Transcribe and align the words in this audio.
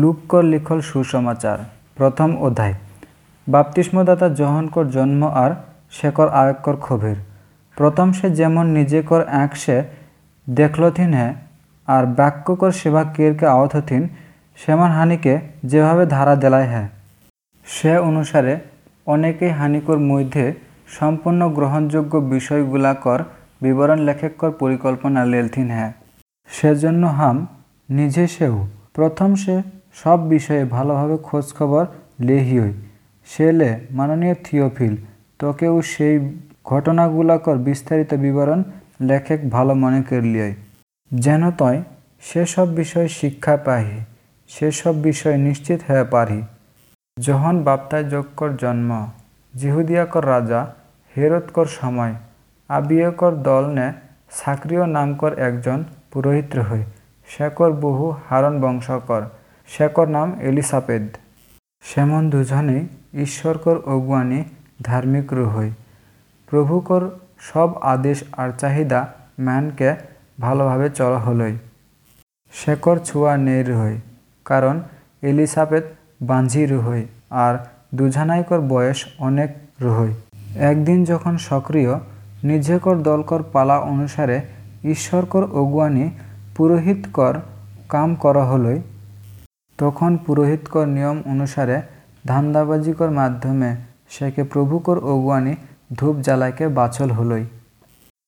লুপকর 0.00 0.42
লিখল 0.44 0.78
সুসমাচার, 0.80 1.58
প্রথম 1.96 2.30
অধ্যায়। 2.36 2.74
বাপ্তিস্মদাতা 3.46 4.28
জহনকর 4.40 4.86
জন্ম 4.90 5.22
আর 5.44 5.50
শেকর 5.92 6.28
আয়কর 6.32 6.76
খবির 6.76 7.18
প্রথম 7.76 8.08
সে 8.12 8.26
যেমন 8.30 8.64
নিজেকর 8.78 9.20
এক 9.44 9.50
সে 9.56 9.76
দেখলথিন 10.46 11.10
হে, 11.14 11.28
আর 11.88 12.04
বাক্যকর 12.18 12.70
সেবা 12.70 13.02
কেরকে 13.14 13.46
আওথথিন 13.46 14.02
সেমন 14.58 14.90
হানিকে 14.90 15.34
যেভাবে 15.64 16.04
ধারা 16.06 16.34
দেলায় 16.36 16.68
হ্যাঁ 16.68 16.88
সে 17.66 17.92
অনুসারে 18.08 18.54
অনেকেই 19.06 19.52
হানিকর 19.58 19.98
মধ্যে 20.10 20.44
সম্পূর্ণ 20.98 21.40
গ্রহণযোগ্য 21.48 22.12
বিষয়গুলাকর 22.34 23.20
বিবরণ 23.62 23.98
লেখকর 23.98 24.50
পরিকল্পনা 24.62 25.20
লেলথিন 25.24 25.68
হ্যাঁ 25.70 25.92
সেজন্য 26.50 27.02
হাম 27.18 27.36
নিজে 27.88 28.24
সেও। 28.26 28.56
প্রথম 28.94 29.30
সে 29.34 29.56
সব 29.94 30.18
বিষয়ে 30.28 30.64
ভালোভাবে 30.76 31.16
খোঁজখবর 31.26 31.84
লেহিয়ই। 32.26 32.72
সেলে 33.28 33.70
মাননীয় 33.90 34.36
থিওফিল, 34.44 34.94
তোকেও 35.38 35.76
সেই 35.92 36.14
ঘটনাগুলাকর 36.64 37.56
বিস্তারিত 37.68 38.10
বিবরণ 38.14 38.60
লেখক 39.08 39.40
ভালো 39.50 39.72
মনে 39.82 40.00
করলিয়ই। 40.02 40.54
যেন 41.10 41.42
তয় 41.60 41.78
সেসব 42.28 42.66
বিষয়ে 42.80 43.08
শিক্ষা 43.08 43.54
পাহি, 43.66 43.96
সেসব 44.50 44.94
বিষয়ে 45.02 45.38
নিশ্চিত 45.48 45.80
হয়ে 45.88 46.04
পারি 46.14 46.40
যখন 47.16 47.54
বাপ্তায় 47.62 48.04
যোগকর 48.04 48.50
জন্ম, 48.62 48.90
জিহুদিয়াকর 49.54 50.24
রাজা, 50.26 50.60
হেরতকর 51.14 51.66
সময়, 51.80 52.14
আবিয়কর 52.70 53.32
দল 53.48 53.64
নে 53.76 53.86
সাক্রিয় 54.40 54.84
নামকর 54.86 55.32
একজন 55.38 55.78
পুরোহিত 56.10 56.52
হই 56.68 56.82
শেকর 57.30 57.70
বহু 57.84 58.06
হারণ 58.28 58.54
বংশকর। 58.60 59.22
শেকর 59.68 60.08
নাম 60.16 60.28
এলিসাপেদ 60.48 61.04
সেমন 61.84 62.22
দুজনেই 62.30 62.82
ঈশ্বরকর 63.24 63.76
অগুয়ানি 63.94 64.40
ধার্মিক 64.82 65.26
রুহই। 65.38 65.70
প্রভুকর 66.48 67.02
সব 67.48 67.68
আদেশ 67.94 68.18
আর 68.42 68.48
চাহিদা 68.60 69.00
ম্যানকে 69.46 69.90
ভালোভাবে 70.40 70.86
চলা 70.98 71.20
হলই। 71.26 71.54
শেকর 72.54 72.96
ছুয়া 73.08 73.32
নেই 73.46 73.62
রুহই, 73.68 73.96
কারণ 74.46 74.76
এলিসাবেথ 75.22 75.84
বাঞ্ঝি 76.22 76.62
রুহই 76.66 77.02
আর 77.44 77.54
দুজানাইকর 77.94 78.60
বয়স 78.72 78.98
অনেক 79.28 79.50
রুহই। 79.84 80.12
একদিন 80.70 80.98
যখন 81.10 81.34
সক্রিয়, 81.48 81.92
নিজেকর 82.50 82.96
দলকর 83.08 83.40
পালা 83.52 83.76
অনুসারে 83.92 84.36
ঈশ্বরকর 84.94 85.44
অগুয়ানি 85.60 86.06
পুরোহিতকর 86.56 87.34
কাম 87.92 88.08
করা 88.14 88.44
হলই 88.50 88.78
তখন 89.78 90.10
পুরোহিতকর 90.16 90.86
নিয়ম 90.86 91.18
অনুসারে 91.26 91.76
ধান্দাবাজিকর 92.26 93.10
মাধ্যমে 93.10 93.70
সেকে 94.10 94.42
প্রভুকর 94.44 94.98
অগুয়ানি 95.04 95.54
ধূপ 95.98 96.16
জ্বালাইকে 96.16 96.66
বাছল 96.68 97.10
হলই। 97.10 97.44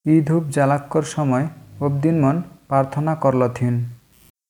ই 0.07 0.21
ধূপ 0.21 0.45
জ্বালাক্কর 0.49 1.03
সময় 1.03 1.47
অবদিনমন 1.81 2.37
প্রার্থনা 2.69 3.13
করলথিন। 3.15 3.75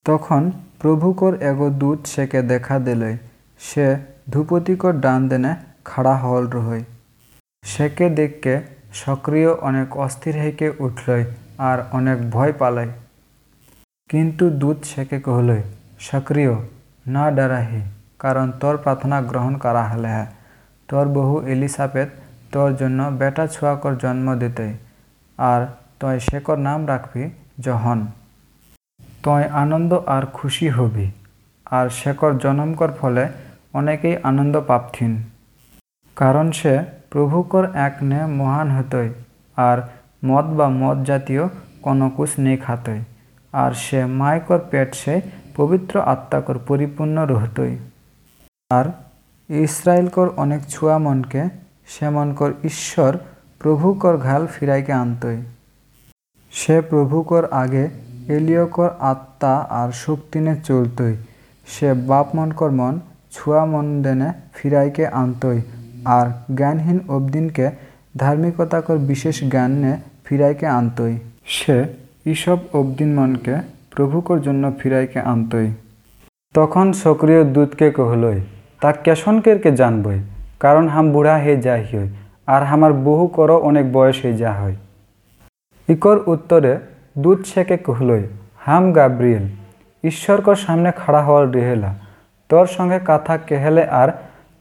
তখন 0.06 0.42
প্রভুকর 0.80 1.32
এগো 1.42 1.68
দূত 1.70 2.00
সেকে 2.06 2.40
দেখা 2.42 2.76
দিলই। 2.78 3.16
সে 3.60 3.86
ধূপতিকর 4.30 4.94
ডান 5.00 5.20
দেনে 5.28 5.52
খাড়া 5.84 6.14
হল 6.16 6.44
রহই। 6.50 6.82
সেকে 7.64 8.06
দেখকে 8.10 8.54
সক্রিয় 8.92 9.50
অনেক 9.68 9.88
অস্থির 9.96 10.34
হেকে 10.34 10.68
উঠলই 10.78 11.24
আর 11.58 11.78
অনেক 11.92 12.18
ভয় 12.30 12.52
পালাই। 12.52 12.88
কিন্তু 14.10 14.44
দূত 14.50 14.78
সেকে 14.84 15.18
কহলই, 15.20 15.62
সক্রিয় 16.00 16.54
না 17.06 17.24
ডরাহি 17.30 17.82
কারণ 18.18 18.46
তোর 18.60 18.74
প্রার্থনা 18.76 19.18
গ্রহণ 19.20 19.54
করা 19.56 19.82
হলে 19.88 20.08
হ্যাঁ 20.08 20.28
তোর 20.88 21.06
বহু 21.08 21.34
এলিসাপেত 21.46 22.08
তোর 22.52 22.68
জন্য 22.76 23.00
বেটা 23.20 23.44
ছুয়াকর 23.46 23.92
জন্ম 23.98 24.26
দিতে 24.34 24.66
আর 25.38 25.60
তয় 26.00 26.18
শেকর 26.18 26.58
নাম 26.58 26.80
রাখবি 26.86 27.24
জহন। 27.60 27.98
তয় 29.24 29.46
আনন্দ 29.62 29.90
আর 30.06 30.24
খুশি 30.32 30.66
হবি 30.68 31.06
আর 31.70 31.86
শেকর 31.90 32.32
জনমকর 32.38 32.90
ফলে 33.00 33.24
অনেকেই 33.74 34.14
আনন্দ 34.22 34.54
পাপথিন। 34.60 35.12
কারণ 36.16 36.46
সে 36.50 36.74
প্রভুকর 37.10 37.64
এক 37.86 37.94
নে 38.02 38.20
মহান 38.38 38.68
হতই 38.70 39.08
আর 39.56 39.78
মদ 40.26 40.46
বা 40.58 40.66
মদ 40.82 40.98
জাতীয় 41.04 41.44
কোনো 41.82 42.06
কুশ 42.16 42.30
নেই 42.38 42.56
খাতই 42.56 43.00
আর 43.52 43.72
সে 43.84 44.00
মায়কর 44.20 44.60
পেট 44.70 44.88
সে 44.94 45.14
পবিত্র 45.56 46.00
আত্মাকর 46.00 46.58
পরিপূর্ণ 46.68 47.16
রহতই। 47.26 47.74
আর 48.70 48.86
ইসরায়েলকর 49.50 50.28
অনেক 50.36 50.60
ছুয়া 50.68 50.98
মনকে 50.98 51.42
সে 51.86 52.08
মনকর 52.08 52.50
ঈশ্বর 52.64 53.12
প্রভুকর 53.58 54.16
ঘাল 54.16 54.46
ফিরাইকে 54.46 54.92
আনতই। 54.92 55.38
সে 56.52 56.80
প্রভুকর 56.80 57.44
আগে 57.62 57.84
এলিয়কর 58.28 58.90
আত্মা 59.00 59.54
আর 59.80 59.92
শক্তিনে 59.92 60.54
চলতই। 60.64 61.14
সে 61.66 61.88
বাপ 61.94 62.26
মনকর 62.34 62.70
মন 62.70 63.00
ছুয়া 63.32 63.64
মন 63.64 64.02
দেনে 64.02 64.28
ফিরাইকে 64.54 65.06
আনতই 65.06 65.60
আর 66.04 66.26
জ্ঞানহীন 66.56 66.98
অবদিনকে 67.08 67.66
ধার্মিকতাকর 68.16 68.98
বিশেষ 68.98 69.36
জ্ঞানে 69.50 69.92
ফিরাইকে 70.24 70.66
আনতই। 70.66 71.14
সে 71.46 71.76
ইসব 72.26 72.58
অবদিন 72.72 73.10
মনকে 73.14 73.75
প্রভুকর 73.96 74.38
জন্য 74.46 74.64
ফিরাইকে 74.78 75.20
আনতই। 75.32 75.68
তখন 76.54 76.86
সক্রিয় 77.02 77.42
দূতকে 77.54 77.86
কহলই, 77.98 78.38
তা 78.80 78.90
কেশনকেরকে 79.04 79.70
জানবই, 79.80 80.18
কারণ 80.64 80.84
হাম 80.94 81.06
বুড়া 81.14 81.34
হয়ে 81.44 81.56
যাই 81.66 81.82
হই 81.90 82.08
আর 82.54 82.62
আমার 82.74 82.92
বহু 83.06 83.24
কর 83.36 83.50
অনেক 83.68 83.86
বয়স 83.96 84.16
হয়ে 84.22 84.36
যা 84.42 84.52
হয় 84.60 84.76
ইকর 85.88 86.16
উত্তরে 86.32 86.72
দূত 87.22 87.40
সেকে 87.50 87.76
কহলই, 87.86 88.24
হাম 88.66 88.84
গাব্রিয়েল 88.96 89.44
ঈশ্বরকর 90.04 90.56
সামনে 90.64 90.90
খাড়া 91.00 91.22
হওয়ার 91.26 91.46
রেহেলা, 91.56 91.90
তোর 92.50 92.66
সঙ্গে 92.76 92.98
কথা 93.10 93.34
কেহেলে 93.48 93.82
আর 94.00 94.08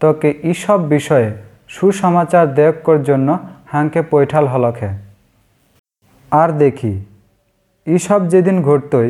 তোকে 0.02 0.30
ইসব 0.52 0.80
বিষয়ে 0.94 1.30
সুসমাচার 1.76 2.46
দেয়কর 2.58 2.98
জন্য 3.10 3.30
হাঁকে 3.72 4.02
পৈঠাল 4.12 4.46
হলখে। 4.54 4.90
আর 6.32 6.50
দেখি 6.64 6.94
ইসব 7.88 8.22
যেদিন 8.32 8.58
ঘটতই 8.70 9.10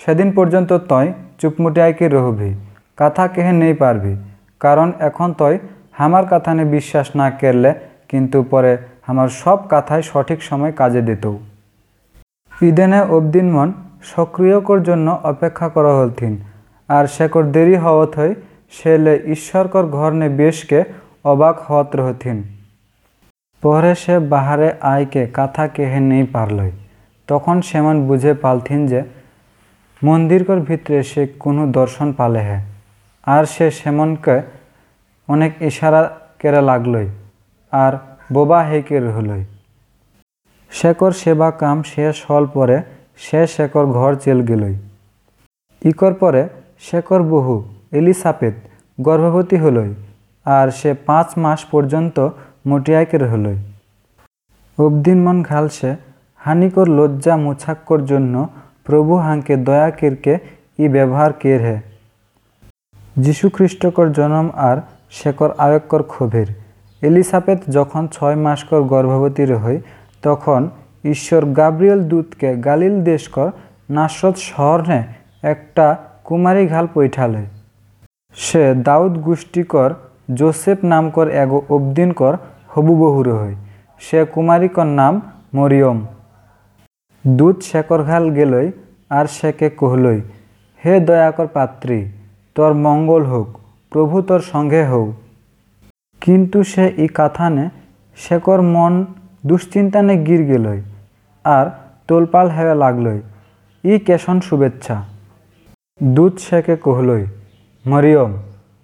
সেদিন 0.00 0.28
পর্যন্ত 0.32 0.70
তয় 0.88 1.08
চুপমুটিয়াইকে 1.40 2.06
রহবি? 2.08 2.50
কথা 2.98 3.24
কেহে 3.28 3.52
নেই 3.52 3.74
পারবি। 3.74 4.14
কারণ 4.60 4.88
এখন 5.08 5.28
তয় 5.38 5.56
আমার 5.98 6.24
কথানে 6.30 6.64
বিশ্বাস 6.64 7.06
না 7.16 7.26
করলে 7.30 7.70
কিন্তু 8.08 8.38
পরে 8.42 8.72
আমার 9.06 9.28
সব 9.42 9.58
কথাই 9.70 10.02
সঠিক 10.02 10.42
সময় 10.42 10.72
কাজে 10.72 11.02
দিত। 11.02 11.24
ইদেনে 12.62 13.00
অবদিন 13.16 13.46
মন 13.50 13.68
সক্রিয়কর 14.04 14.78
জন্য 14.82 15.06
অপেক্ষা 15.22 15.68
করা 15.68 15.92
হলথিন। 15.98 16.32
আর 16.88 17.04
সেকর 17.06 17.44
দেরি 17.54 17.76
হওয়াত 17.76 18.12
হয় 18.18 18.34
সেলে 18.76 19.14
ঈশ্বরকর 19.34 19.84
ঘর 19.96 20.10
নে 20.20 20.28
বেশকে 20.40 20.80
অবাক 21.24 21.56
হওয়াত 21.66 21.90
রহথিন 21.96 22.38
পরে 23.62 23.92
সে 23.94 24.14
বাহারে 24.32 24.68
আয়কে 24.92 25.22
কাথা 25.38 25.64
কেহে 25.74 26.00
নেই 26.10 26.24
পারলই। 26.34 26.70
তখন 27.28 27.56
সেমন 27.68 27.96
বুঝে 28.08 28.32
পালথিন 28.44 28.80
যে 28.86 29.00
মন্দিরকর 30.02 30.58
ভিতরে 30.68 30.98
সে 31.10 31.22
কোনো 31.44 31.62
দর্শন 31.78 32.08
পালে 32.18 32.40
হে 32.48 32.58
আর 33.26 33.44
সে 33.54 33.66
সেমনকে 33.78 34.36
অনেক 35.28 35.52
ইশারা 35.68 36.02
কেরা 36.40 36.62
লাগলই, 36.70 37.08
আর 37.72 37.92
বোবা 38.34 38.60
হেকে 38.68 38.96
রহলই 39.06 39.42
শেকর 40.72 41.12
সেবা 41.22 41.48
কাম 41.60 41.78
শেষ 41.92 42.16
হল 42.28 42.44
পরে 42.54 42.76
সে 43.24 43.40
শেকর 43.54 43.84
ঘর 43.96 44.12
চেল 44.24 44.38
গেলই। 44.48 44.74
ইকর 45.82 46.12
পরে 46.20 46.42
শেকর 46.86 47.20
বহু 47.32 47.54
এলিসাপেত 47.98 48.54
গর্ভবতী 48.98 49.56
হলই, 49.64 49.90
আর 50.46 50.66
সে 50.78 50.90
পাঁচ 51.08 51.28
মাস 51.42 51.60
পর্যন্ত 51.72 52.16
মটিয়াকে 52.68 53.16
রহলই 53.24 53.58
অবদিন 54.78 55.18
মন 55.24 55.36
ঘালসে 55.50 55.90
হানিকর 56.40 56.86
লজ্জা 56.98 57.34
মুছাক্কর 57.44 58.00
জন্য 58.10 58.34
প্রভু 58.84 59.14
হাঁকে, 59.16 59.56
দয়া 59.56 59.90
কিরকে, 59.90 60.38
ই 60.78 60.88
ব্যবহার 60.88 61.32
কের 61.32 61.60
হে। 61.62 61.80
যীশুখ্রিস্টকর 63.16 64.12
জনম 64.12 64.46
আর 64.54 64.76
শেকর 65.10 65.50
আয়ক্কর 65.58 66.02
ক্ষোভের। 66.02 66.46
এলিসাপেত 67.02 67.58
যখন 67.68 68.06
ছয় 68.12 68.36
মাসকর 68.36 68.82
গর্ভবতী 68.82 69.44
রহই 69.44 69.78
তখন 70.22 70.68
ঈশ্বর 71.04 71.44
গাব্রিয়েল 71.44 72.00
দূতকে 72.02 72.56
গালিল 72.56 73.02
দেশকর 73.02 73.50
নাসরত 73.90 74.36
শহরে 74.36 75.02
একটা 75.42 75.96
কুমারী 76.24 76.66
ঘাল 76.66 76.86
পৈঠালে 76.94 77.42
সে 78.36 78.74
দাউদ 78.74 79.18
গোষ্ঠীকর 79.18 79.90
জোসেফ 80.34 80.78
নামকর 80.84 81.28
এগো 81.28 81.62
অবদিনকর 81.70 82.34
হবুবহু 82.68 83.22
রহই 83.22 83.54
সে 83.98 84.24
কুমারীকর 84.24 84.88
নাম 85.00 85.20
মরিয়ম। 85.54 85.98
দূত 87.24 87.56
শেকর 87.62 88.02
ঘাল 88.02 88.24
গেলই, 88.30 88.68
আর 89.10 89.26
সেকে 89.26 89.70
কহলই। 89.70 90.20
হে 90.84 91.00
দয়াকর 91.00 91.46
পাত্রী, 91.46 91.98
তোর 92.54 92.74
মঙ্গল 92.74 93.22
হোক, 93.22 93.48
প্রভু 93.90 94.22
তোর 94.22 94.40
সঙ্গে 94.40 94.82
হোক। 94.86 95.08
কিন্তু 96.20 96.58
সে 96.62 96.84
ই 96.98 97.06
কাথানে 97.08 97.68
শেকর 98.16 98.60
মন 98.60 99.04
দুশ্চিন্তানে 99.46 100.14
গির 100.24 100.42
গেলই, 100.44 100.80
আর 101.44 101.66
তোলপাল 102.08 102.46
হেবে 102.48 102.74
লাগলই। 102.74 103.20
ই 103.84 103.98
কেশন 103.98 104.40
শুভেচ্ছা। 104.40 104.96
দূত 106.02 106.34
শেকে 106.38 106.76
কহলই, 106.76 107.24
মরিয়ম, 107.84 108.32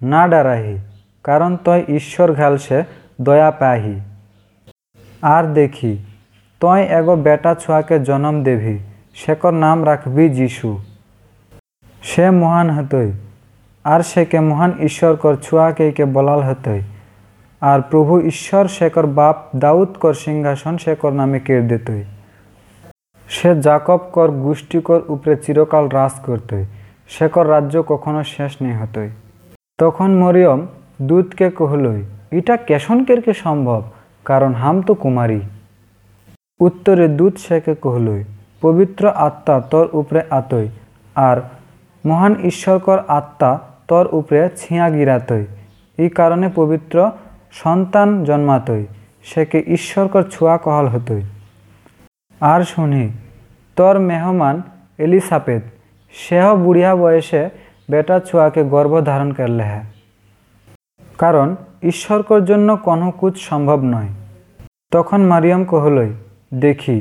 না 0.01 0.27
ডারাহি, 0.27 0.75
কারণ 1.23 1.51
তয় 1.65 1.83
ঈশ্বর 1.89 2.29
ঘালসে 2.33 2.79
দয়া 3.21 3.51
পাহি। 3.51 3.95
আর 5.21 5.43
দেখি 5.53 5.93
তয় 6.61 6.83
এগো 6.99 7.15
বেটা 7.15 7.51
ছুয়াকে 7.55 7.95
জন্ম 7.99 8.35
দেভি 8.43 8.75
শেকর 9.15 9.53
নাম 9.63 9.77
রাখবি 9.85 10.25
যিশু। 10.29 10.69
সে 12.01 12.25
মহান 12.31 12.67
হতই 12.69 13.09
আর 13.85 14.01
সেকে 14.01 14.39
মহান 14.39 14.71
ঈশ্বর 14.79 15.13
কর 15.15 15.33
ছুয়াকে 15.35 15.85
কে 15.91 16.05
বলাল 16.05 16.41
হতই। 16.47 16.81
আর 17.61 17.79
প্রভু 17.89 18.13
ঈশ্বর 18.21 18.65
শেকর 18.67 19.05
বাপ 19.17 19.37
দাউদ 19.55 19.91
কর 19.99 20.13
সিংহাসন 20.13 20.75
শেকর 20.77 21.11
নামে 21.11 21.39
কেড় 21.39 21.65
দিতই। 21.69 22.03
সে 23.29 23.49
জাকব 23.61 24.01
কর 24.13 24.29
গোষ্ঠীকর 24.45 24.99
উপরে 25.07 25.33
চিরকাল 25.35 25.85
রাজ 25.87 26.15
করতই 26.25 26.63
শেকর 27.09 27.45
রাজ্য 27.49 27.75
কখনো 27.87 28.21
শেষ 28.23 28.51
নেই 28.61 28.75
হতই 28.79 29.09
তখন 29.79 30.09
মরিয়ম 30.21 30.61
দূতকে 31.01 31.47
কহলই 31.49 32.01
এটা 32.31 32.55
কেশন 32.67 32.97
কেরকে 33.03 33.33
সম্ভব 33.33 33.81
কারণ 34.25 34.51
হাম 34.53 34.77
তো 34.81 34.93
কুমারী 34.93 35.39
উত্তরে 36.59 37.07
দূত 37.07 37.37
শেখে 37.37 37.75
কহলই, 37.75 38.23
পবিত্র 38.61 39.03
আত্মা 39.07 39.55
তোর 39.71 39.85
উপরে 39.93 40.21
আতই, 40.29 40.67
আর 41.15 41.37
মহান 42.05 42.33
ঈশ্বরকর 42.43 42.99
আত্মা 43.07 43.59
তোর 43.87 44.05
উপরে 44.11 44.49
ছিঁয়া 44.55 44.89
গিরাতই। 44.89 45.45
এই 45.97 46.09
কারণে 46.09 46.49
পবিত্র 46.55 47.11
সন্তান 47.51 48.23
জন্মাতই, 48.23 48.83
সেকে 49.23 49.59
ঈশ্বরকর 49.67 50.23
ছুয়া 50.23 50.57
কহল 50.57 50.87
হতই। 50.87 51.21
আর 52.41 52.61
শুনি, 52.63 53.09
তোর 53.75 53.99
মেহমান 53.99 54.61
এলিসাপেত 54.99 55.63
সেহ 56.13 56.55
বুড়িয়া 56.55 56.95
বয়সে 56.95 57.49
বেটা 57.91 58.19
ছুয়াকে 58.19 58.63
গর্ভ 58.63 58.93
ধারণ 59.01 59.29
করলে 59.31 59.63
হ্যাঁ 59.63 59.85
কারণ 61.17 61.55
ঈশ্বরকর 61.83 62.41
জন্য 62.45 62.77
কোনো 62.77 63.11
কুচ 63.11 63.35
সম্ভব 63.49 63.79
নয়। 63.83 64.11
তখন 64.91 65.19
মারিয়াম 65.21 65.63
কহলই 65.65 66.11
দেখি, 66.51 66.97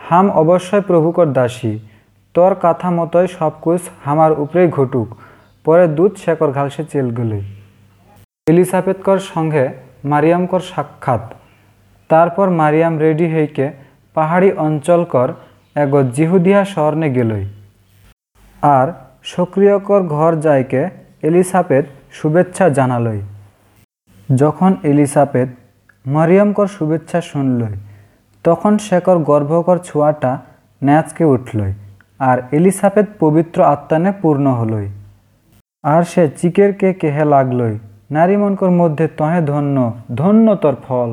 হাম 0.00 0.26
অবশ্যই 0.42 0.82
প্রভুকর 0.88 1.28
দাসী, 1.32 1.72
তোর 2.34 2.52
কথা 2.62 2.88
মতোই 2.90 3.26
সব 3.38 3.52
কুছ 3.64 3.82
হামার 4.04 4.32
উপরেই 4.42 4.68
ঘটুক, 4.76 5.08
পরে 5.66 5.84
দুধ 5.96 6.12
শেকর 6.22 6.50
ঘালসে 6.56 6.82
চেল 6.92 7.08
গেলই 7.18 7.42
এলিসাবেথকর 8.46 9.18
সঙ্গে 9.32 9.64
মারিয়ামকর 10.04 10.62
সাক্ষাৎ। 10.72 11.24
তারপর 12.10 12.46
মারিয়াম 12.60 12.94
রেডি 13.04 13.26
হইকে 13.34 13.66
পাহাড়ি 14.16 14.48
অঞ্চলকর 14.66 15.28
এগো 15.76 16.00
জিহুদিয়া 16.16 16.60
শহরনে 16.64 17.08
গেলই। 17.16 17.44
আর 18.62 18.88
সক্রিয়কর 19.24 20.02
ঘর 20.16 20.32
যাইকে 20.46 20.82
এলিসাবেথ 21.22 21.84
শুভেচ্ছা 22.12 22.66
জানালই। 22.68 23.20
যখন 24.28 24.70
এলিসাবেথ 24.90 25.48
মারিয়ামকর 26.06 26.68
শুভেচ্ছা 26.76 27.20
শুনলই 27.30 27.76
তখন 28.44 28.78
শেকর 28.78 29.18
গর্ভকর 29.18 29.78
ছোঁয়াটা 29.78 30.32
ন্যাচকে 30.84 31.24
উঠলই 31.24 31.72
আর 32.18 32.38
এলিসাবেথ 32.52 33.06
পবিত্র 33.20 33.58
আত্মানে 33.64 34.12
পূর্ণ 34.22 34.46
হলই। 34.52 34.88
আর 35.84 36.02
সে 36.02 36.28
চিকের 36.38 36.72
কে 36.72 36.92
কেহে 36.92 37.24
লাগলই 37.24 37.78
নারীমনকর 38.10 38.70
মধ্যে 38.70 39.06
তহে 39.08 39.40
ধন্য 39.46 39.76
ধন্য 40.16 40.46
তোর 40.56 40.76
ফল। 40.88 41.10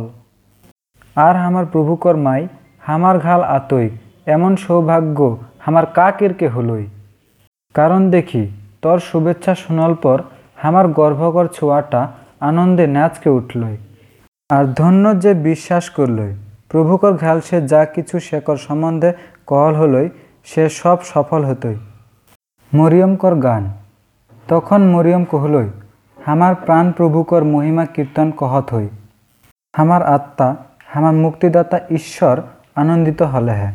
আর 1.16 1.36
আমার 1.36 1.66
প্রভুকর 1.66 2.16
মাই, 2.16 2.48
হামার 2.82 3.18
ঘাল 3.20 3.42
আতই, 3.58 3.90
এমন 4.26 4.56
সৌভাগ্য 4.56 5.38
হামার 5.60 5.86
কাকেরকে 5.86 6.48
হলই। 6.48 6.86
কারণ 7.76 8.02
দেখি, 8.10 8.44
তোর 8.82 8.98
শুভেচ্ছা 9.00 9.54
শোনাল 9.56 9.94
পর 9.94 10.18
আমার 10.64 10.88
গর্ভকর 10.88 11.48
ছোঁয়াটা 11.48 12.02
আনন্দে 12.40 12.86
নাচকে 12.88 13.30
উঠলই। 13.30 13.78
আর 14.50 14.66
ধন্য 14.66 15.06
যে 15.20 15.32
বিশ্বাস 15.34 15.90
করলই 15.90 16.34
প্রভুকর 16.72 17.14
ঘাল 17.14 17.42
সে 17.42 17.68
যা 17.68 17.86
কিছু 17.86 18.20
শেকর 18.20 18.58
সম্বন্ধে 18.58 19.14
কহল 19.48 19.76
হলই, 19.76 20.10
সে 20.46 20.70
সব 20.70 20.98
সফল 21.04 21.46
হতই। 21.46 21.76
মরিয়মকর 22.74 23.36
গান। 23.36 23.64
তখন 24.48 24.82
মরিয়ম 24.84 25.24
কহলই, 25.24 25.70
আমার 26.26 26.56
প্রাণ 26.56 26.92
প্রভুকর 26.92 27.44
মহিমা 27.44 27.86
কীর্তন 27.86 28.32
কহত 28.32 28.74
হই। 28.74 28.88
আমার 29.74 30.04
আত্মা, 30.04 30.56
আমার 30.94 31.14
মুক্তিদাতা 31.14 31.80
ঈশ্বর 31.90 32.42
আনন্দিত 32.76 33.22
হলে 33.22 33.52
হ্যাঁ 33.52 33.74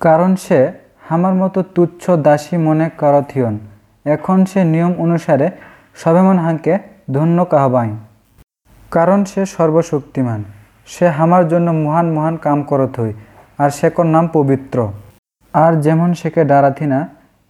কারণ 0.00 0.36
সে 0.36 0.72
আমার 1.08 1.34
মতো 1.34 1.62
তুচ্ছ 1.74 2.10
দাসী 2.10 2.56
মনে 2.56 2.88
করথিয়ন। 2.98 3.58
এখন 4.04 4.44
সে 4.44 4.64
নিয়ম 4.64 4.92
অনুসারে 4.98 5.50
সবেমন 5.96 6.38
হাঁকে 6.38 6.78
ধন্য 7.14 7.44
কাহবাই 7.44 7.90
কারণ 8.90 9.24
সে 9.24 9.46
সর্বশক্তিমান। 9.46 10.44
সে 10.88 11.06
আমার 11.24 11.42
জন্য 11.52 11.68
মহান 11.84 12.06
মহান 12.16 12.34
কাম 12.44 12.58
করত 12.70 12.94
হই, 13.00 13.12
আর 13.62 13.70
শেকর 13.78 14.06
নাম 14.14 14.24
পবিত্র। 14.36 14.78
আর 15.54 15.72
যেমন 15.84 16.10
সেকে 16.20 16.42
ডারাথি 16.50 16.86
না 16.92 17.00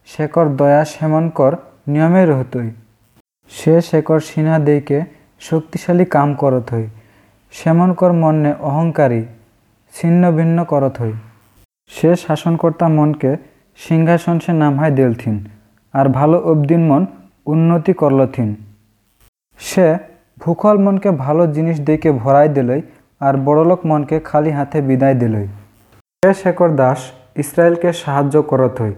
শেকর 0.08 0.46
দয়া 0.60 0.82
সেমনকর 0.92 1.52
নিয়মে 1.92 2.22
রহতই 2.30 2.68
সে 3.52 3.74
শেকর 3.88 4.18
সিনহা 4.28 4.58
দেইকে 4.68 4.98
শক্তিশালী 5.42 6.04
কাম 6.14 6.28
করত 6.42 6.66
হই 6.74 6.86
সেমনকর 7.54 8.12
মনে 8.22 8.52
অহংকারী 8.70 9.22
ছিন্ন 9.94 10.22
ভিন্ন 10.38 10.58
করত 10.72 10.94
হই। 11.02 11.14
সে 11.92 12.10
শাসনকর্তা 12.24 12.86
মনকে 12.98 13.30
সিংহাসন 13.78 14.36
সে 14.44 14.52
নামহায় 14.62 14.94
দেলথিন, 14.98 15.36
আর 15.94 16.06
ভালো 16.18 16.36
অবদিন 16.50 16.82
মন 16.90 17.02
উন্নতি 17.52 17.92
করলথিন। 18.02 18.48
সে 19.60 19.86
ভূখল 20.42 20.76
মনকে 20.84 21.10
ভালো 21.24 21.42
জিনিস 21.56 21.76
দেখে 21.88 22.10
ভরাই 22.22 22.48
দিলই 22.56 22.80
আর 23.20 23.34
বড়লোক 23.46 23.80
মনকে 23.86 24.16
খালি 24.28 24.50
হাতে 24.50 24.78
বিদায় 24.88 25.16
দিলই। 25.22 25.46
সে 26.22 26.30
শেখর 26.42 26.70
দাস 26.80 26.98
ইসরায়েলকে 27.42 27.88
সাহায্য 28.02 28.34
করত 28.50 28.76
হই। 28.82 28.94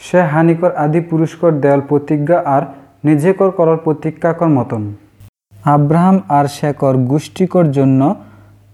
সে 0.00 0.20
হানিকর 0.32 0.72
আদি 0.84 1.00
পুরস্কর 1.00 1.52
দেয়াল 1.62 1.80
প্রতিজ্ঞা 1.88 2.38
আর 2.54 2.62
নিজেকর 3.04 3.50
করার 3.50 3.78
প্রতিজ্ঞাকর 3.84 4.50
মতন। 4.58 4.82
আব্রাহাম 5.74 6.16
আর 6.38 6.46
শেকর 6.58 6.94
গোষ্ঠীকর 7.12 7.66
জন্য 7.70 8.00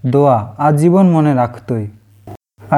দোয়া 0.03 0.37
আজীবন 0.67 1.05
মনে 1.15 1.33
রাখতই। 1.35 1.85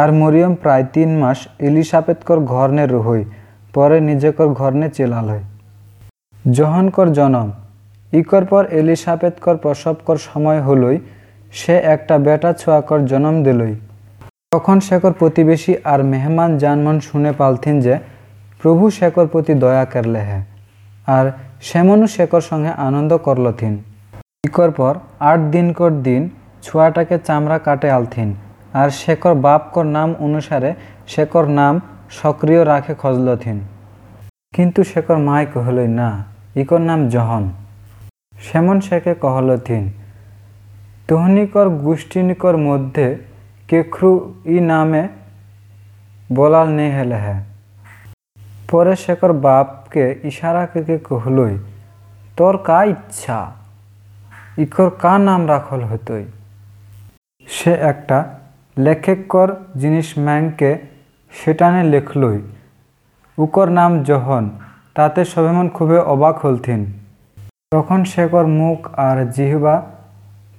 আর 0.01 0.09
মরিয়ম 0.11 0.53
প্রায় 0.63 0.85
তিন 0.93 1.09
মাস 1.21 1.39
এলিসাপেতকর 1.67 2.39
ঘরনে 2.53 2.85
রহই, 2.87 3.23
পরে 3.73 3.97
নিজেকর 4.09 4.49
ঘরনে 4.59 4.87
চেলাল 4.97 5.25
হয় 5.29 5.45
জহনকর 6.51 7.07
জনম, 7.17 7.49
ইকর 8.13 8.43
পর 8.45 8.63
এলিসাপেতকর 8.79 9.55
প্রসবকর 9.63 10.17
সময় 10.27 10.61
হলই 10.67 10.97
সে 11.53 11.75
একটা 11.95 12.15
বেটা 12.25 12.49
ছোয়াকর 12.61 12.99
জন্ম 13.11 13.35
দিলই। 13.47 13.75
তখন 14.53 14.77
শেখর 14.87 15.13
প্রতিবেশী 15.19 15.73
আর 15.91 15.99
মেহমান 16.11 16.51
জানমন 16.63 16.97
শুনে 17.07 17.31
পালথিন 17.41 17.75
যে, 17.85 17.95
প্রভু 18.61 18.83
শেখর 18.97 19.25
প্রতি 19.31 19.53
দয়া 19.63 19.85
করলে 19.93 20.21
হ্যাঁ 20.27 20.43
আর 21.07 21.25
সেমনু 21.67 22.07
শেখর 22.15 22.43
সঙ্গে 22.49 22.71
আনন্দ 22.87 23.11
করলথিন 23.27 23.73
ইকর 24.47 24.71
পর 24.71 24.93
আট 25.29 25.39
দিনকর 25.53 25.91
দিন 26.07 26.21
ছোয়াটাকে 26.65 27.15
চামড়া 27.27 27.57
কাটে 27.67 27.89
আলথিন, 27.97 28.29
আর 28.73 28.89
শেখর 29.01 29.33
বাপকর 29.45 29.85
নাম 29.97 30.09
অনুসারে 30.25 30.71
শেখর 31.13 31.45
নাম 31.59 31.73
সক্রিয় 32.19 32.61
রাখে 32.71 32.93
খজলথিন 33.01 33.57
কিন্তু 34.53 34.79
শেখর 34.91 35.17
মাই 35.27 35.43
কহলই, 35.53 35.89
না, 35.99 36.09
ইকর 36.61 36.81
নাম 36.89 36.99
জহন। 37.13 37.43
সেমন 38.45 38.77
শেখে 38.87 39.13
কহলথিন 39.23 39.83
তোহনিকর 41.09 41.69
গোষ্ঠীনিকর 41.69 42.57
মধ্যে 42.57 43.07
কেখ্রু 43.67 44.11
ই 44.45 44.59
নামে 44.59 45.03
বলাল 46.33 46.67
নেই 46.69 46.91
হেলে 46.91 47.15
হ্যাঁ 47.15 47.41
পরে 48.71 48.95
শেখর 48.95 49.31
বাপকে 49.33 50.03
ইশারা 50.23 50.65
করে 50.65 50.97
কহলই, 50.97 51.55
তোর 52.37 52.57
কা 52.57 52.83
ইচ্ছা? 52.83 53.39
ইকর 54.57 54.89
কা 54.89 55.13
নাম 55.17 55.41
রাখল 55.47 55.81
হতই? 55.83 56.25
সে 57.47 57.71
একটা 57.91 58.17
লেখেকর 58.77 59.49
জিনিস 59.77 60.07
ম্যাংকে 60.19 60.71
সেটানে 61.33 61.83
লেখলই, 61.83 62.39
উকর 63.37 63.67
নাম 63.69 63.91
জহন 64.03 64.49
তাতে 64.95 65.25
সবেমন 65.25 65.67
খুবই 65.69 65.97
অবাক 66.13 66.35
হলথিন। 66.45 66.81
তখন 67.71 67.99
শেখর 68.03 68.45
মুখ 68.59 68.79
আর 68.97 69.17
জিহবা 69.31 69.75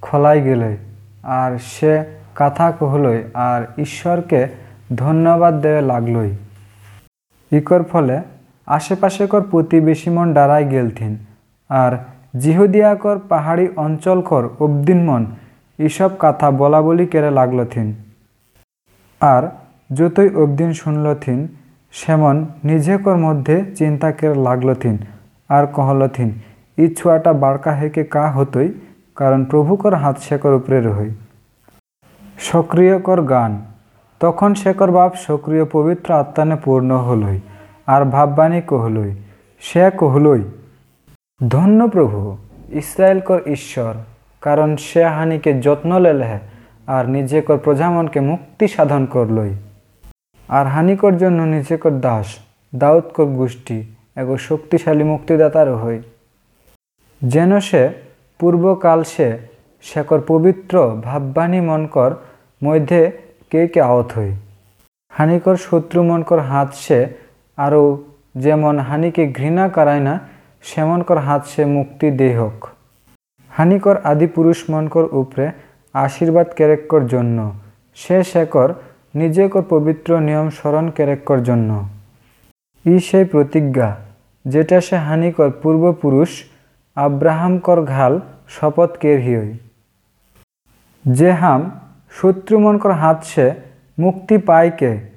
খোলাই 0.01 0.41
গেলে। 0.41 0.77
আর 1.23 1.57
সে 1.57 2.03
কথা 2.35 2.71
কহলই, 2.71 3.23
আর 3.33 3.61
ঈশ্বরকে 3.77 4.47
ধন্যবাদ 4.95 5.61
দেওয়া 5.61 5.81
লাগলই। 5.81 6.31
ইকর 7.51 7.83
ফলে 7.83 8.21
আশেপাশে 8.65 9.27
কর 9.27 9.41
প্রতিবেশী 9.41 10.09
মন 10.09 10.33
ডারাই 10.33 10.67
গেলথিন। 10.67 11.17
আর 11.69 11.97
জিহুদিয়া 12.39 12.95
কর 12.95 13.19
পাহাড়ি 13.29 13.67
অঞ্চল 13.75 14.21
কর 14.21 14.49
অবদিন 14.59 15.05
মন 15.05 15.25
এসব 15.77 16.09
কথা 16.19 16.51
বলা 16.51 16.81
বলি 16.81 17.05
কেড়ে 17.05 17.31
লাগলথিন। 17.31 17.93
আর 19.21 19.43
যতই 19.93 20.35
অবদিন 20.35 20.73
শুনলথিন, 20.73 21.47
সেমন 21.91 22.45
নিজেকর 22.63 23.17
মধ্যে 23.17 23.63
চিন্তা 23.75 24.11
কেড়ে 24.11 24.35
লাগলথিন। 24.35 24.97
আর 25.49 25.67
কহলথিন, 25.67 26.31
ই 26.77 26.95
ছুয়াটা 26.95 27.33
বাড়কা 27.33 27.71
হেকে 27.71 28.03
কা 28.03 28.31
হতই? 28.31 28.69
কারণ 29.15 29.45
প্রভুকর 29.45 29.93
হাত 29.93 30.19
শেকর 30.19 30.53
উপরে 30.53 30.81
রহই 30.81 31.11
সক্রিয়কর 32.39 33.21
গান। 33.21 33.61
তখন 34.19 34.53
শেখর 34.53 34.91
বাপ 34.91 35.11
সক্রিয় 35.15 35.65
পবিত্র 35.65 36.13
আত্মানে 36.13 36.55
পূর্ণ 36.63 36.91
হলই, 36.97 37.39
আর 37.87 38.05
ভাববাণী 38.05 38.61
কহলই, 38.61 39.11
সে 39.59 39.91
কহলই। 39.97 40.43
ধন্য 41.49 41.89
প্রভু, 41.89 42.37
ইসরায়েলকর 42.69 43.39
ঈশ্বর, 43.45 43.93
কারণ 44.41 44.75
সে 44.75 45.03
হানিকে 45.03 45.51
যত্ন 45.61 45.99
লেলেহে, 45.99 46.39
আর 46.87 47.09
নিজেকর 47.09 47.57
প্রজামনকে 47.57 48.19
মুক্তি 48.19 48.67
সাধন 48.67 49.05
করলই। 49.05 49.53
আর 50.49 50.65
হানিকর 50.67 51.17
জন্য 51.17 51.43
নিজেকর 51.43 51.93
দাস, 51.99 52.27
দাউদকর 52.75 53.25
গোষ্ঠী, 53.25 53.79
এগো 54.17 54.37
শক্তিশালী 54.37 55.03
মুক্তিদাতার 55.03 55.69
হই 55.75 56.01
যেন 57.21 57.59
সে 57.59 58.10
পূর্বকাল 58.41 58.99
সে 59.13 59.29
শেকর 59.85 60.19
পবিত্র 60.27 60.75
ভাববাণী 61.03 61.61
মনকর 61.69 62.11
মধ্যে 62.61 63.01
কে 63.51 63.61
কে 63.73 63.79
আহত 63.81 64.09
হই। 64.15 64.31
হানিকর 65.13 65.55
শত্রু 65.67 65.99
মনকর 66.03 66.39
হাত 66.39 66.69
সে 66.75 66.99
আরও 67.57 67.83
যেমন 68.35 68.75
হানিকে 68.79 69.23
ঘৃণা 69.37 69.65
করায় 69.69 70.03
না, 70.07 70.13
সেমনকর 70.63 71.17
হাত 71.17 71.41
সে 71.45 71.63
মুক্তি 71.75 72.07
দেহক 72.11 72.57
হানিকর 73.51 73.95
আদি 74.11 74.27
পুরুষ 74.35 74.59
মনকর 74.69 75.05
উপরে 75.21 75.45
আশীর্বাদ 75.95 76.47
কেরেক্কর 76.57 77.01
জন্য। 77.07 77.37
সে 77.97 78.17
শেকর 78.23 78.69
নিজেকর 79.15 79.63
পবিত্র 79.69 80.09
নিয়ম 80.19 80.47
স্মরণ 80.57 80.85
কেরেক্কর 80.89 81.39
জন্য। 81.43 81.69
ই 82.85 82.95
সেই 83.07 83.25
প্রতিজ্ঞা 83.25 83.89
যেটা 84.45 84.77
সে 84.87 84.97
হানিকর 85.07 85.49
পূর্বপুরুষ 85.61 86.31
আব্রাহামকর 86.95 87.81
ঘাল 87.81 88.19
শপথ 88.47 88.97
কেরহিয়ই 88.97 89.53
যে 91.07 91.31
হাম 91.31 91.71
শত্রুমনকর 92.11 92.91
হাত 92.91 93.23
সে 93.23 93.51
মুক্তি 93.99 94.37
পায় 94.37 94.69
পাইকে 94.69 95.07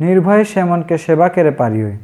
নির্ভয়ে 0.00 0.44
সেমনকে 0.44 0.98
সেবা 0.98 1.28
কেড়ে 1.28 1.50
পারিয়ই 1.50 1.96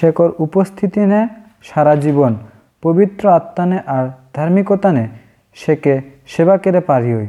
শেকর 0.00 0.30
উপস্থিতি 0.38 1.00
নে 1.00 1.28
সারা 1.62 1.94
জীবন, 1.94 2.36
পবিত্র 2.82 3.28
আত্মানে 3.28 3.78
আর 3.86 4.08
ধার্মিকতা 4.34 4.34
ধার্মিকতানে 4.34 5.08
সেকে 5.54 6.00
সেবা 6.26 6.56
কেড়ে 6.56 6.80
পারিয়ই 6.80 7.26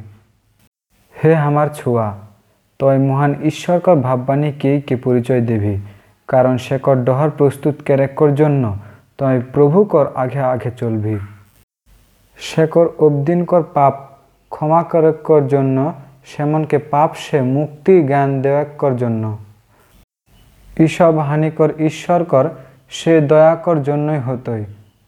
হে 1.24 1.36
আমার 1.36 1.68
ছুয়া, 1.74 2.18
তয় 2.80 2.98
মহান 2.98 3.36
ঈশ্বরকর 3.44 3.96
ভাববাণী 3.96 4.52
কেই 4.52 4.82
কে 4.82 4.96
পরিচয় 4.96 5.42
দেবি? 5.42 5.78
কারণ 6.28 6.58
শেকর 6.58 7.04
ডহর 7.04 7.30
প্রস্তুত 7.30 7.76
কেরেক্কর 7.86 8.36
জন্য 8.36 8.78
তয় 9.18 9.42
প্রভুকর 9.54 10.06
আগে 10.16 10.40
আগে 10.40 10.72
চলবি। 10.72 11.20
শেকর 12.38 12.88
অবদিনকর 13.00 13.64
পাপ, 13.64 13.94
ক্ষমা 14.50 14.84
করেক্কর 14.84 15.48
জন্য, 15.48 15.94
সেমনকে 16.26 16.78
পাপ 16.78 17.12
সে 17.18 17.42
মুক্তি 17.42 18.04
জ্ঞান 18.04 18.42
দেওয়াক্কর 18.42 18.96
জন্য। 18.96 19.38
ঈসব 20.80 21.18
হানিকর 21.18 21.70
ঈশ্বরকর 21.80 22.50
সে 22.90 23.22
দয়াকর 23.22 23.84
জন্যই 23.84 24.20
হতই। 24.20 24.64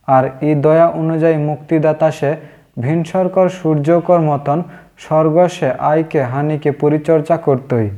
আর 0.08 0.30
এই 0.42 0.56
দয়া 0.56 0.88
অনুযায়ী 0.88 1.38
মুক্তিদাতা 1.38 2.12
সে 2.12 2.36
ভিনসরকর 2.80 3.50
সূর্যকর 3.50 4.20
মতন, 4.20 4.64
স্বর্গ 4.98 5.48
সে, 5.48 5.72
আয়কে 5.72 6.24
হানিকে 6.24 6.72
পরিচর্যা 6.72 7.38
করতই। 7.38 7.90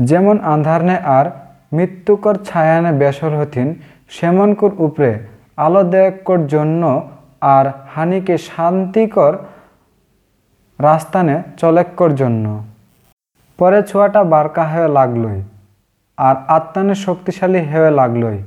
যেমন 0.00 0.40
আন্ধারনে 0.40 0.96
আর 0.98 1.30
মৃত্যুকর 1.76 2.34
ছায়ানে 2.48 2.92
বেসর 3.00 3.32
হতিন, 3.40 3.68
সেমনকর 4.16 4.72
উপরে 4.86 5.10
আলো 5.66 5.82
দেয়কর 5.92 6.40
জন্য 6.54 6.82
আর 7.56 7.66
হানিকে 7.94 8.36
শান্তিকর 8.48 9.32
রাস্তানে 10.78 11.36
চলেক্কর 11.62 12.10
জন্য। 12.20 12.44
পরে 13.58 13.78
ছোঁয়াটা 13.90 14.20
বারকা 14.34 14.64
হয়ে 14.72 14.88
লাগলই, 14.98 15.40
আর 16.18 16.34
আত্মানে 16.56 16.94
শক্তিশালী 17.06 17.60
হয়ে 17.70 17.90
লাগলই, 18.00 18.38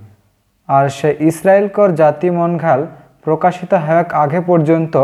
আর 0.70 0.86
সে 0.98 1.10
ইসরায়েলকর 1.30 1.90
জাতি 2.02 2.28
মনঘাল 2.38 2.82
প্রকাশিত 3.26 3.72
হওয়ার 3.86 4.08
আগে 4.24 4.40
পর্যন্ত 4.50 4.96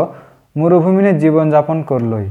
মরুভূমিনে 0.56 1.12
জীবনযাপন 1.22 1.78
করলই। 1.90 2.26